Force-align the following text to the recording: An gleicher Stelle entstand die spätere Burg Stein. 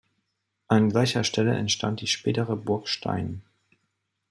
An 0.67 0.89
gleicher 0.89 1.23
Stelle 1.23 1.53
entstand 1.53 2.01
die 2.01 2.07
spätere 2.07 2.55
Burg 2.55 2.87
Stein. 2.87 3.43